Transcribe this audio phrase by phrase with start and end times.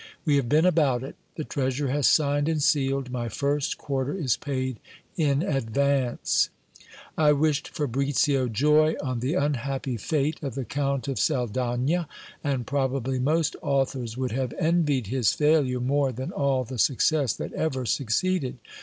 [0.25, 4.35] We have been about it: the treasurer has signed and sealed; my first quarter is
[4.35, 4.79] paid
[5.15, 6.49] in advance
[7.15, 12.07] I wished Fabricio joy on the unhappy fate of "The Count of Saldagna,"
[12.43, 17.53] and probably most authors would have envied his failure more than all the success that
[17.53, 18.57] ever succeeded.